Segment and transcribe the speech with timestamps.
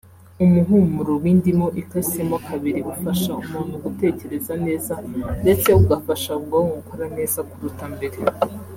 [0.43, 4.93] Umuhumuro w’indimu ikasemo kabiri ufasha umuntu gutekereza neza
[5.41, 8.17] ndetse ugafasha ubwonko gukora neza kuruta mbere